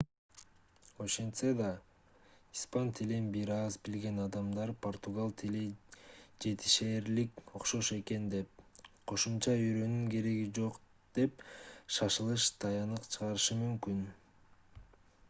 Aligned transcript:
ошентсе 1.03 1.49
да 1.57 1.67
испан 2.55 2.87
тилин 2.99 3.25
бир 3.35 3.49
аз 3.55 3.75
билген 3.89 4.21
адамдар 4.23 4.71
португал 4.85 5.29
тили 5.41 5.65
жетишээрлик 6.45 7.29
окшош 7.59 7.91
экен 7.99 8.25
деп 8.35 8.65
кошумча 9.13 9.53
үйрөнүүнүн 9.65 10.09
кереги 10.15 10.47
жок 10.61 10.79
деген 11.19 11.43
шашылыш 11.99 12.49
тыянак 12.65 13.03
чыгарышы 13.11 13.59
мүмкүн 13.61 14.01